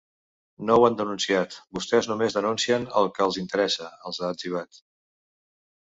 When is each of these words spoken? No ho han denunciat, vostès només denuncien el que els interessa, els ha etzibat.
No 0.69 0.77
ho 0.79 0.85
han 0.87 0.95
denunciat, 1.01 1.57
vostès 1.79 2.09
només 2.11 2.37
denuncien 2.39 2.89
el 3.03 3.13
que 3.19 3.27
els 3.29 3.39
interessa, 3.45 3.93
els 4.11 4.21
ha 4.23 4.33
etzibat. 4.37 4.85